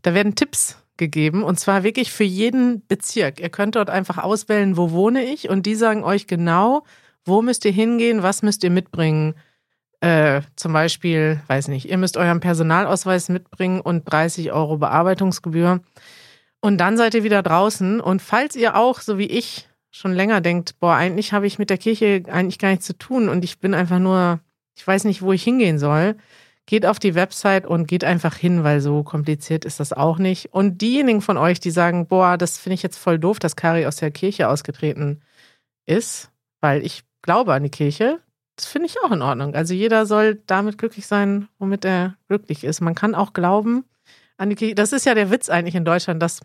[0.04, 3.40] da werden Tipps gegeben und zwar wirklich für jeden Bezirk.
[3.40, 6.84] Ihr könnt dort einfach auswählen, wo wohne ich und die sagen euch genau,
[7.26, 9.34] wo müsst ihr hingehen, was müsst ihr mitbringen,
[10.00, 15.82] Äh, zum Beispiel, weiß nicht, ihr müsst euren Personalausweis mitbringen und 30 Euro Bearbeitungsgebühr.
[16.60, 18.00] Und dann seid ihr wieder draußen.
[18.00, 21.70] Und falls ihr auch, so wie ich, schon länger denkt, boah, eigentlich habe ich mit
[21.70, 24.40] der Kirche eigentlich gar nichts zu tun und ich bin einfach nur,
[24.76, 26.16] ich weiß nicht, wo ich hingehen soll,
[26.68, 30.54] geht auf die Website und geht einfach hin, weil so kompliziert ist das auch nicht.
[30.54, 33.86] Und diejenigen von euch, die sagen, boah, das finde ich jetzt voll doof, dass Kari
[33.86, 35.22] aus der Kirche ausgetreten
[35.86, 36.30] ist,
[36.60, 38.20] weil ich glaube an die Kirche,
[38.58, 39.54] das finde ich auch in Ordnung.
[39.56, 42.82] Also jeder soll damit glücklich sein, womit er glücklich ist.
[42.82, 43.86] Man kann auch glauben
[44.38, 44.76] an die Kirche.
[44.76, 46.42] Das ist ja der Witz eigentlich in Deutschland, dass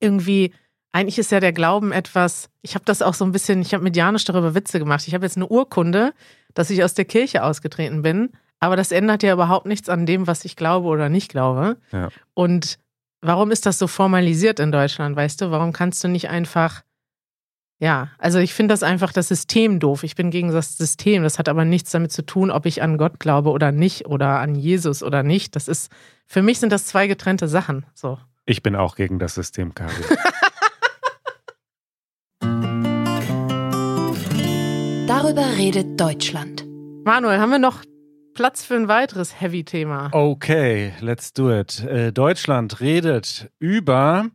[0.00, 0.52] irgendwie,
[0.92, 3.82] eigentlich ist ja der Glauben etwas, ich habe das auch so ein bisschen, ich habe
[3.82, 5.08] medianisch darüber Witze gemacht.
[5.08, 6.12] Ich habe jetzt eine Urkunde,
[6.52, 10.26] dass ich aus der Kirche ausgetreten bin, aber das ändert ja überhaupt nichts an dem,
[10.26, 11.78] was ich glaube oder nicht glaube.
[11.90, 12.10] Ja.
[12.34, 12.78] Und
[13.22, 15.50] warum ist das so formalisiert in Deutschland, weißt du?
[15.50, 16.82] Warum kannst du nicht einfach
[17.80, 20.02] ja, also ich finde das einfach das System doof.
[20.02, 21.22] Ich bin gegen das System.
[21.22, 24.40] Das hat aber nichts damit zu tun, ob ich an Gott glaube oder nicht oder
[24.40, 25.54] an Jesus oder nicht.
[25.54, 25.92] Das ist,
[26.26, 27.86] für mich sind das zwei getrennte Sachen.
[27.94, 28.18] So.
[28.46, 29.92] Ich bin auch gegen das System, Kari.
[35.06, 36.66] Darüber redet Deutschland.
[37.04, 37.84] Manuel, haben wir noch
[38.34, 40.10] Platz für ein weiteres Heavy-Thema?
[40.12, 41.82] Okay, let's do it.
[41.84, 44.26] Äh, Deutschland redet über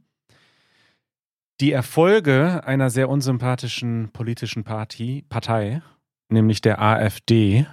[1.64, 5.82] die Erfolge einer sehr unsympathischen politischen Party, Partei,
[6.28, 7.66] nämlich der AfD,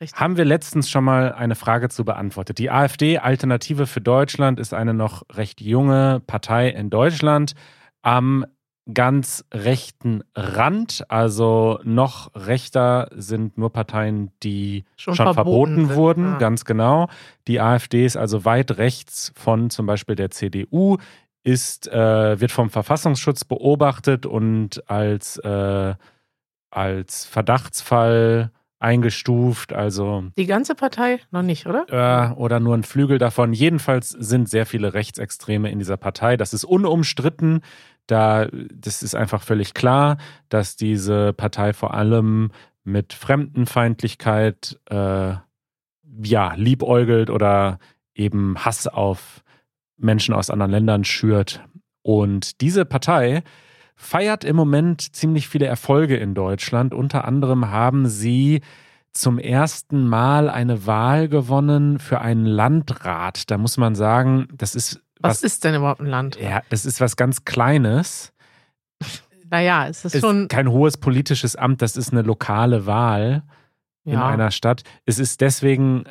[0.00, 0.18] Richtig.
[0.18, 2.58] haben wir letztens schon mal eine Frage zu beantwortet.
[2.58, 7.54] Die AfD, Alternative für Deutschland, ist eine noch recht junge Partei in Deutschland
[8.02, 8.44] am
[8.92, 11.04] ganz rechten Rand.
[11.08, 16.38] Also noch rechter sind nur Parteien, die Schon schon, verboten verboten, wurden, ja.
[16.38, 17.08] ganz genau.
[17.46, 20.96] Die AfD ist also weit rechts von zum Beispiel der CDU,
[21.48, 25.94] ist, äh, wird vom Verfassungsschutz beobachtet und als, äh,
[26.70, 31.86] als Verdachtsfall eingestuft, also Die ganze Partei noch nicht, oder?
[31.88, 33.52] äh, oder nur ein Flügel davon.
[33.54, 36.36] Jedenfalls sind sehr viele Rechtsextreme in dieser Partei.
[36.36, 37.62] Das ist unumstritten.
[38.06, 40.18] Da, das ist einfach völlig klar,
[40.50, 42.50] dass diese Partei vor allem
[42.84, 45.32] mit Fremdenfeindlichkeit äh,
[46.22, 47.78] ja, liebäugelt oder
[48.14, 49.42] eben Hass auf
[49.98, 51.62] Menschen aus anderen Ländern schürt.
[52.02, 53.42] Und diese Partei
[53.96, 56.94] feiert im Moment ziemlich viele Erfolge in Deutschland.
[56.94, 58.62] Unter anderem haben sie
[59.12, 63.50] zum ersten Mal eine Wahl gewonnen für einen Landrat.
[63.50, 66.38] Da muss man sagen, das ist Was, ist denn überhaupt ein Land?
[66.40, 68.32] ja, das ist was ganz Kleines.
[69.50, 70.46] Naja, es ist Ist schon.
[70.48, 73.42] kein hohes politisches Amt, das ist eine lokale Wahl
[74.04, 74.28] in Ja.
[74.28, 74.82] einer Stadt.
[75.06, 76.04] Es ist deswegen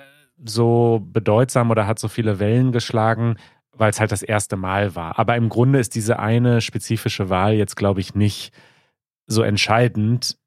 [0.44, 3.38] so bedeutsam oder hat so viele Wellen geschlagen,
[3.78, 5.18] weil es halt das erste Mal war.
[5.20, 8.52] Aber im Grunde ist diese eine spezifische Wahl jetzt, glaube ich, nicht
[9.28, 10.38] so entscheidend,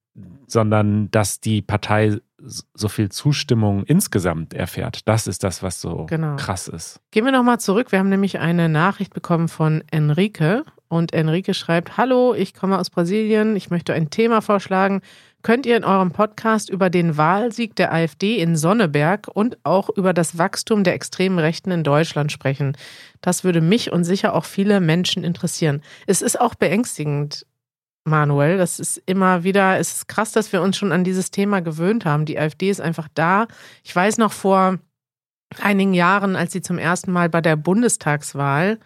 [0.46, 5.06] sondern dass die Partei so viel Zustimmung insgesamt erfährt.
[5.06, 6.36] Das ist das, was so Genau.
[6.36, 7.00] krass ist.
[7.10, 7.92] Gehen wir nochmal zurück.
[7.92, 10.64] Wir haben nämlich eine Nachricht bekommen von Enrique.
[10.88, 13.54] Und Enrique schreibt: Hallo, ich komme aus Brasilien.
[13.56, 15.02] Ich möchte ein Thema vorschlagen.
[15.42, 20.12] Könnt ihr in eurem Podcast über den Wahlsieg der AfD in Sonneberg und auch über
[20.12, 22.76] das Wachstum der extremen Rechten in Deutschland sprechen?
[23.22, 25.83] Das würde mich und sicher auch viele Menschen interessieren.
[26.07, 27.46] Es ist auch beängstigend,
[28.05, 28.59] Manuel.
[28.59, 32.05] Das ist immer wieder, es ist krass, dass wir uns schon an dieses Thema gewöhnt
[32.05, 32.26] haben.
[32.26, 33.46] Die AfD ist einfach da.
[33.83, 34.79] Ich weiß noch vor
[35.59, 38.79] einigen Jahren, als sie zum ersten Mal bei der Bundestagswahl,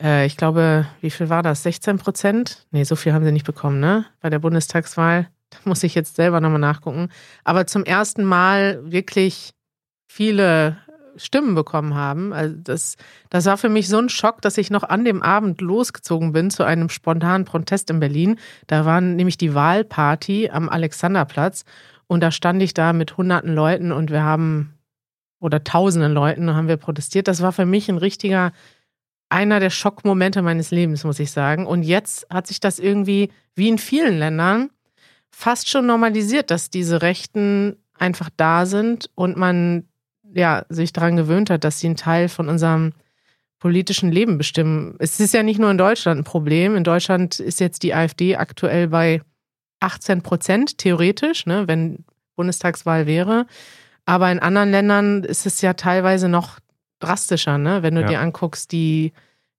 [0.00, 1.62] äh, ich glaube, wie viel war das?
[1.62, 2.66] 16 Prozent?
[2.70, 4.06] Nee, so viel haben sie nicht bekommen, ne?
[4.20, 5.28] Bei der Bundestagswahl.
[5.50, 7.08] Da muss ich jetzt selber nochmal nachgucken.
[7.44, 9.52] Aber zum ersten Mal wirklich
[10.08, 10.78] viele
[11.16, 12.32] Stimmen bekommen haben.
[12.32, 12.96] Also das,
[13.30, 16.50] das war für mich so ein Schock, dass ich noch an dem Abend losgezogen bin
[16.50, 18.38] zu einem spontanen Protest in Berlin.
[18.66, 21.64] Da war nämlich die Wahlparty am Alexanderplatz
[22.06, 24.74] und da stand ich da mit hunderten Leuten und wir haben
[25.40, 27.28] oder tausenden Leuten haben wir protestiert.
[27.28, 28.52] Das war für mich ein richtiger,
[29.28, 31.66] einer der Schockmomente meines Lebens, muss ich sagen.
[31.66, 34.70] Und jetzt hat sich das irgendwie, wie in vielen Ländern,
[35.38, 39.84] fast schon normalisiert, dass diese Rechten einfach da sind und man
[40.34, 42.94] ja sich daran gewöhnt hat, dass sie einen Teil von unserem
[43.58, 44.96] politischen Leben bestimmen.
[44.98, 46.74] Es ist ja nicht nur in Deutschland ein Problem.
[46.74, 49.20] In Deutschland ist jetzt die AfD aktuell bei
[49.80, 53.46] 18 Prozent, theoretisch, ne, wenn Bundestagswahl wäre.
[54.06, 56.60] Aber in anderen Ländern ist es ja teilweise noch
[56.98, 57.82] drastischer, ne?
[57.82, 58.06] Wenn du Ja.
[58.08, 59.12] dir anguckst, die,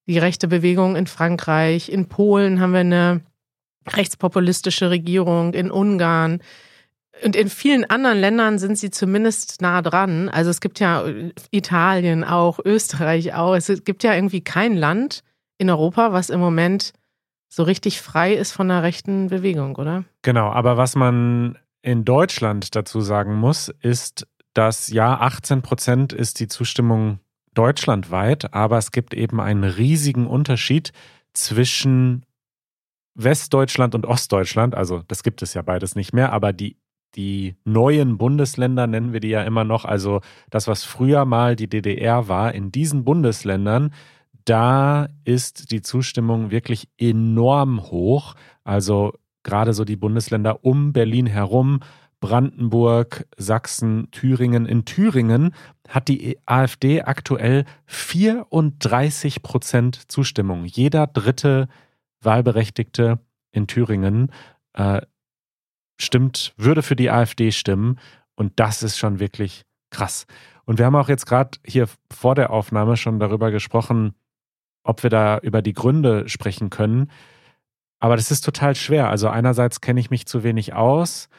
[0.07, 3.21] die rechte Bewegung in Frankreich, in Polen haben wir eine
[3.95, 6.41] rechtspopulistische Regierung, in Ungarn.
[7.23, 10.29] Und in vielen anderen Ländern sind sie zumindest nah dran.
[10.29, 11.03] Also es gibt ja
[11.51, 13.55] Italien auch, Österreich auch.
[13.55, 15.23] Es gibt ja irgendwie kein Land
[15.57, 16.93] in Europa, was im Moment
[17.49, 20.03] so richtig frei ist von einer rechten Bewegung, oder?
[20.21, 26.39] Genau, aber was man in Deutschland dazu sagen muss, ist, dass ja 18 Prozent ist
[26.39, 27.19] die Zustimmung
[27.53, 30.91] deutschlandweit, aber es gibt eben einen riesigen Unterschied
[31.33, 32.25] zwischen
[33.17, 34.75] Westdeutschland und Ostdeutschland.
[34.75, 36.77] Also das gibt es ja beides nicht mehr, aber die,
[37.15, 39.83] die neuen Bundesländer nennen wir die ja immer noch.
[39.85, 43.91] Also das, was früher mal die DDR war, in diesen Bundesländern,
[44.45, 48.35] da ist die Zustimmung wirklich enorm hoch.
[48.63, 51.79] Also gerade so die Bundesländer um Berlin herum,
[52.19, 54.65] Brandenburg, Sachsen, Thüringen.
[54.65, 55.53] In Thüringen
[55.87, 60.65] hat die AfD aktuell 34 Prozent Zustimmung.
[60.65, 61.67] Jeder dritte
[62.21, 63.19] Wahlberechtigte
[63.51, 64.31] in Thüringen
[64.73, 65.01] äh,
[65.99, 67.99] stimmt, würde für die AfD stimmen.
[68.35, 70.25] Und das ist schon wirklich krass.
[70.65, 74.13] Und wir haben auch jetzt gerade hier vor der Aufnahme schon darüber gesprochen,
[74.83, 77.09] ob wir da über die Gründe sprechen können.
[77.99, 79.09] Aber das ist total schwer.
[79.09, 81.29] Also einerseits kenne ich mich zu wenig aus.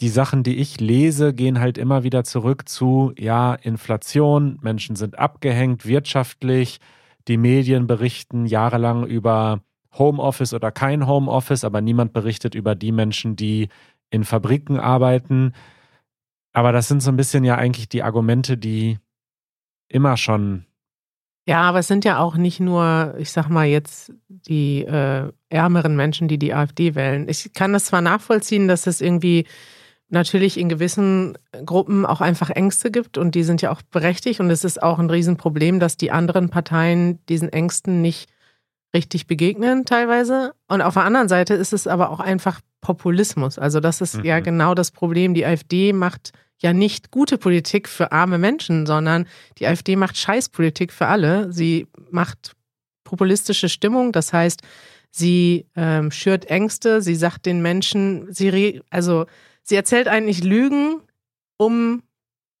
[0.00, 5.18] Die Sachen, die ich lese, gehen halt immer wieder zurück zu, ja, Inflation, Menschen sind
[5.18, 6.78] abgehängt wirtschaftlich,
[7.26, 9.60] die Medien berichten jahrelang über
[9.98, 13.68] Homeoffice oder kein Homeoffice, aber niemand berichtet über die Menschen, die
[14.10, 15.52] in Fabriken arbeiten.
[16.52, 18.98] Aber das sind so ein bisschen ja eigentlich die Argumente, die
[19.88, 20.64] immer schon
[21.48, 25.96] ja, aber es sind ja auch nicht nur, ich sag mal jetzt, die äh, ärmeren
[25.96, 27.26] Menschen, die die AfD wählen.
[27.26, 29.46] Ich kann das zwar nachvollziehen, dass es irgendwie
[30.10, 34.50] natürlich in gewissen Gruppen auch einfach Ängste gibt und die sind ja auch berechtigt und
[34.50, 38.28] es ist auch ein Riesenproblem, dass die anderen Parteien diesen Ängsten nicht
[38.94, 40.52] richtig begegnen teilweise.
[40.68, 43.58] Und auf der anderen Seite ist es aber auch einfach Populismus.
[43.58, 44.24] Also das ist mhm.
[44.24, 45.34] ja genau das Problem.
[45.34, 49.26] Die AfD macht ja nicht gute Politik für arme Menschen, sondern
[49.58, 51.52] die AfD macht Scheißpolitik für alle.
[51.52, 52.54] Sie macht
[53.04, 54.62] populistische Stimmung, das heißt,
[55.10, 59.26] sie ähm, schürt Ängste, sie sagt den Menschen, sie also
[59.62, 61.00] sie erzählt eigentlich Lügen,
[61.56, 62.02] um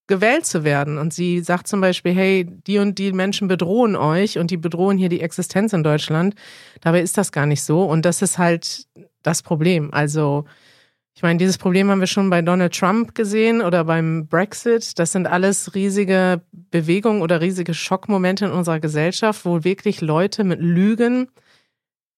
[0.08, 0.98] gewählt zu werden.
[0.98, 4.98] Und sie sagt zum Beispiel, hey, die und die Menschen bedrohen euch und die bedrohen
[4.98, 6.34] hier die Existenz in Deutschland.
[6.80, 7.84] Dabei ist das gar nicht so.
[7.84, 8.86] Und das ist halt
[9.22, 9.92] das Problem.
[9.92, 10.44] Also
[11.14, 14.98] ich meine, dieses Problem haben wir schon bei Donald Trump gesehen oder beim Brexit.
[15.00, 20.60] Das sind alles riesige Bewegungen oder riesige Schockmomente in unserer Gesellschaft, wo wirklich Leute mit
[20.60, 21.28] Lügen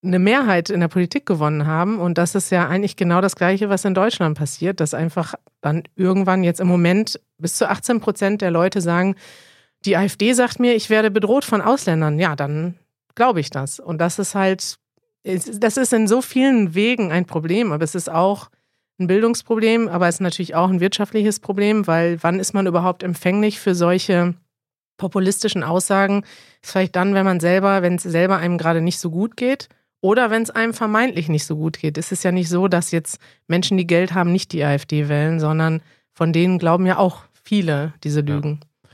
[0.02, 1.98] eine Mehrheit in der Politik gewonnen haben.
[1.98, 5.82] Und das ist ja eigentlich genau das Gleiche, was in Deutschland passiert, dass einfach dann
[5.94, 9.14] irgendwann jetzt im Moment bis zu 18 Prozent der Leute sagen,
[9.84, 12.18] die AfD sagt mir, ich werde bedroht von Ausländern.
[12.18, 12.76] Ja, dann
[13.14, 13.78] glaube ich das.
[13.78, 14.78] Und das ist halt,
[15.24, 18.50] das ist in so vielen Wegen ein Problem, aber es ist auch
[18.98, 23.02] ein Bildungsproblem, aber es ist natürlich auch ein wirtschaftliches Problem, weil wann ist man überhaupt
[23.02, 24.34] empfänglich für solche
[24.98, 26.24] populistischen Aussagen?
[26.62, 29.68] Ist vielleicht dann, wenn man selber, wenn es selber einem gerade nicht so gut geht
[30.00, 31.98] oder wenn es einem vermeintlich nicht so gut geht.
[31.98, 35.40] Es ist ja nicht so, dass jetzt Menschen, die Geld haben, nicht die AfD wählen,
[35.40, 35.82] sondern
[36.12, 38.60] von denen glauben ja auch viele diese Lügen.
[38.62, 38.90] Ja.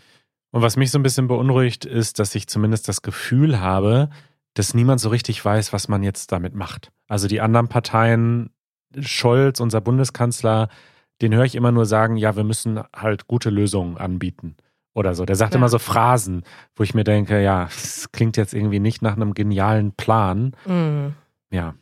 [0.52, 4.08] Und was mich so ein bisschen beunruhigt, ist, dass ich zumindest das Gefühl habe,
[4.54, 6.90] dass niemand so richtig weiß, was man jetzt damit macht.
[7.08, 8.50] Also die anderen Parteien
[8.98, 10.68] Scholz, unser Bundeskanzler,
[11.20, 14.56] den höre ich immer nur sagen, ja, wir müssen halt gute Lösungen anbieten
[14.96, 15.26] oder so.
[15.26, 15.58] Der sagt ja.
[15.58, 16.42] immer so Phrasen,
[16.74, 20.56] wo ich mir denke, ja, das klingt jetzt irgendwie nicht nach einem genialen Plan.
[20.64, 21.14] Mhm.
[21.50, 21.74] Ja.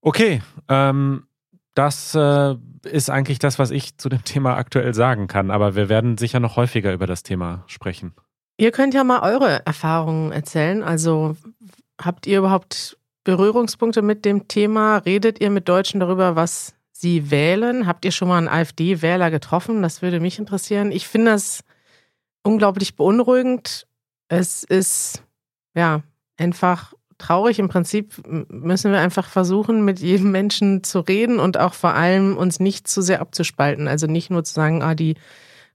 [0.00, 1.26] Okay, ähm,
[1.74, 5.88] das äh, ist eigentlich das, was ich zu dem Thema aktuell sagen kann, aber wir
[5.88, 8.14] werden sicher noch häufiger über das Thema sprechen.
[8.56, 10.82] Ihr könnt ja mal eure Erfahrungen erzählen.
[10.82, 11.36] Also
[12.00, 14.98] habt ihr überhaupt Berührungspunkte mit dem Thema?
[14.98, 17.86] Redet ihr mit Deutschen darüber, was sie wählen?
[17.86, 19.82] Habt ihr schon mal einen AfD-Wähler getroffen?
[19.82, 20.90] Das würde mich interessieren.
[20.92, 21.62] Ich finde das
[22.46, 23.86] unglaublich beunruhigend.
[24.28, 25.22] Es ist
[25.74, 26.02] ja
[26.36, 27.58] einfach traurig.
[27.58, 32.36] Im Prinzip müssen wir einfach versuchen, mit jedem Menschen zu reden und auch vor allem
[32.36, 33.88] uns nicht zu sehr abzuspalten.
[33.88, 35.16] Also nicht nur zu sagen, ah, die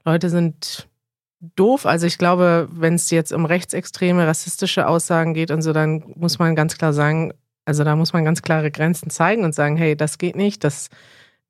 [0.05, 0.87] Leute sind
[1.55, 1.85] doof.
[1.85, 6.39] Also ich glaube, wenn es jetzt um rechtsextreme, rassistische Aussagen geht und so, dann muss
[6.39, 7.33] man ganz klar sagen,
[7.65, 10.89] also da muss man ganz klare Grenzen zeigen und sagen, hey, das geht nicht, das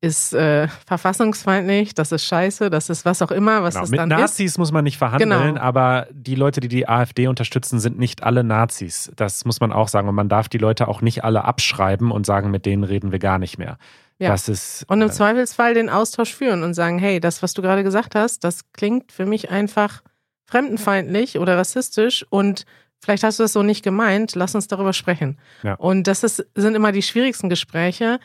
[0.02, 3.84] ist äh, verfassungsfeindlich, das ist scheiße, das ist was auch immer, was genau.
[3.84, 4.58] es Mit dann Nazis ist.
[4.58, 5.60] muss man nicht verhandeln, genau.
[5.60, 9.12] aber die Leute, die die AfD unterstützen, sind nicht alle Nazis.
[9.14, 10.08] Das muss man auch sagen.
[10.08, 13.20] Und man darf die Leute auch nicht alle abschreiben und sagen, mit denen reden wir
[13.20, 13.78] gar nicht mehr.
[14.18, 14.30] Ja.
[14.30, 17.62] Das ist, und im äh, Zweifelsfall den Austausch führen und sagen, hey, das, was du
[17.62, 20.02] gerade gesagt hast, das klingt für mich einfach
[20.46, 22.64] fremdenfeindlich oder rassistisch und
[23.00, 25.38] vielleicht hast du das so nicht gemeint, lass uns darüber sprechen.
[25.62, 25.74] Ja.
[25.74, 28.18] Und das ist, sind immer die schwierigsten Gespräche.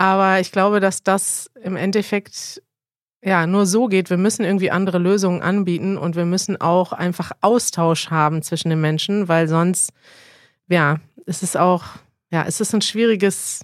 [0.00, 2.62] Aber ich glaube, dass das im Endeffekt
[3.22, 4.08] ja nur so geht.
[4.08, 8.80] Wir müssen irgendwie andere Lösungen anbieten und wir müssen auch einfach Austausch haben zwischen den
[8.80, 9.92] Menschen, weil sonst,
[10.68, 11.84] ja, es ist auch,
[12.30, 13.60] ja, es ist ein schwieriges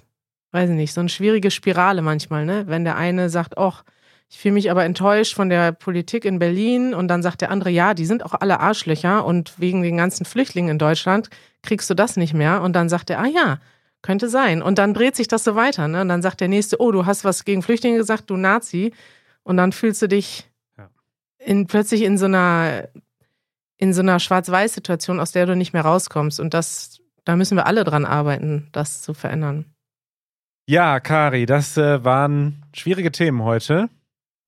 [0.51, 2.63] weiß ich nicht, so eine schwierige Spirale manchmal, ne?
[2.67, 3.83] Wenn der eine sagt, ach,
[4.29, 7.69] ich fühle mich aber enttäuscht von der Politik in Berlin und dann sagt der andere,
[7.69, 11.29] ja, die sind auch alle Arschlöcher und wegen den ganzen Flüchtlingen in Deutschland
[11.63, 12.61] kriegst du das nicht mehr.
[12.61, 13.59] Und dann sagt er, ah ja,
[14.01, 14.61] könnte sein.
[14.61, 15.87] Und dann dreht sich das so weiter.
[15.87, 16.01] Ne?
[16.01, 18.93] Und dann sagt der Nächste, oh, du hast was gegen Flüchtlinge gesagt, du Nazi.
[19.43, 20.89] Und dann fühlst du dich Ja.
[21.39, 22.87] in, plötzlich in so einer,
[23.77, 26.39] in so einer Schwarz-Weiß-Situation, aus der du nicht mehr rauskommst.
[26.39, 29.65] Und das, da müssen wir alle dran arbeiten, das zu verändern.
[30.69, 33.89] Ja, Kari, das äh, waren schwierige Themen heute.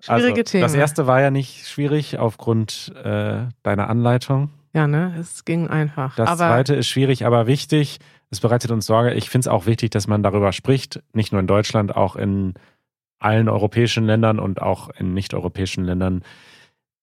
[0.02, 0.62] Schwierige also, Themen.
[0.64, 4.50] Das erste war ja nicht schwierig aufgrund äh, deiner Anleitung.
[4.74, 5.16] Ja, ne?
[5.20, 6.16] Es ging einfach.
[6.16, 8.00] Das aber zweite ist schwierig, aber wichtig.
[8.30, 9.14] Es bereitet uns Sorge.
[9.14, 11.02] Ich finde es auch wichtig, dass man darüber spricht.
[11.14, 12.54] Nicht nur in Deutschland, auch in
[13.20, 16.24] allen europäischen Ländern und auch in nicht-europäischen Ländern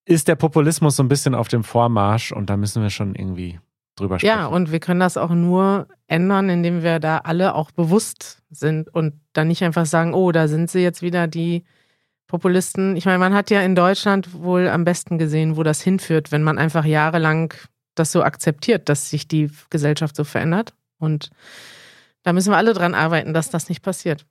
[0.06, 3.58] ist der Populismus so ein bisschen auf dem Vormarsch und da müssen wir schon irgendwie
[3.96, 4.38] drüber sprechen.
[4.38, 8.88] ja, und wir können das auch nur ändern, indem wir da alle auch bewusst sind
[8.94, 11.64] und dann nicht einfach sagen, oh, da sind sie jetzt wieder die
[12.26, 12.96] Populisten.
[12.96, 16.42] Ich meine, man hat ja in Deutschland wohl am besten gesehen, wo das hinführt, wenn
[16.42, 17.54] man einfach jahrelang
[17.94, 20.74] das so akzeptiert, dass sich die Gesellschaft so verändert.
[20.98, 21.30] Und
[22.22, 24.26] da müssen wir alle dran arbeiten, dass das nicht passiert.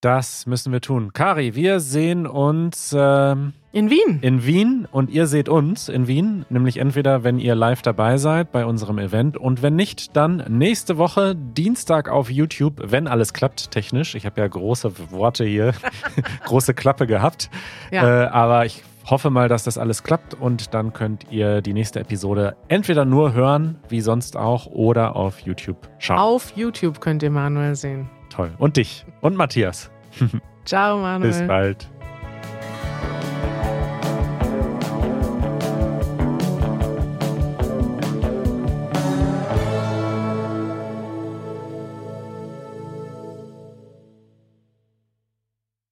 [0.00, 1.12] Das müssen wir tun.
[1.12, 4.20] Kari, wir sehen uns ähm, In Wien.
[4.22, 8.52] in Wien und ihr seht uns in Wien, nämlich entweder, wenn ihr live dabei seid
[8.52, 13.72] bei unserem Event und wenn nicht, dann nächste Woche Dienstag auf YouTube, wenn alles klappt
[13.72, 14.14] technisch.
[14.14, 15.72] Ich habe ja große Worte hier,
[16.44, 17.50] große Klappe gehabt,
[17.90, 18.24] Ja.
[18.24, 21.98] äh, aber ich hoffe mal, dass das alles klappt und dann könnt ihr die nächste
[21.98, 26.18] Episode entweder nur hören, wie sonst auch, oder auf YouTube schauen.
[26.18, 28.08] Auf YouTube könnt ihr Manuel sehen.
[28.38, 28.52] Toll.
[28.58, 29.90] Und dich und Matthias.
[30.64, 31.28] Ciao, Manuel.
[31.28, 31.88] Bis bald.